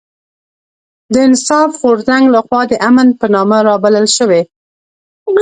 د 1.13 1.15
انصاف 1.27 1.69
غورځنګ 1.81 2.23
لخوا 2.35 2.61
د 2.71 2.73
امن 2.89 3.07
په 3.19 3.25
نامه 3.33 3.57
رابلل 3.69 4.07
شوې 4.17 4.41